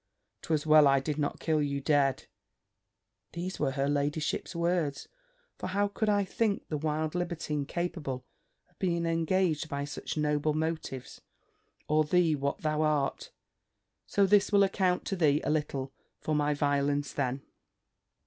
[0.41, 2.25] 'Twas well I did not kill you dead."
[3.33, 5.07] These were her ladyship's words
[5.59, 8.25] "For how could I think the wild libertine capable
[8.67, 11.21] of being engaged by such noble motives,
[11.87, 13.29] or thee what thou art!
[14.07, 17.43] So this will account to thee a little for my violence then."